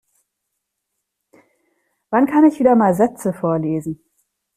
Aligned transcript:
Wann 2.09 2.25
kann 2.25 2.45
ich 2.45 2.59
wieder 2.59 2.75
mal 2.75 2.95
Sätze 2.95 3.33
vorlesen. 3.33 4.01